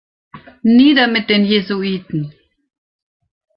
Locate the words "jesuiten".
1.45-2.33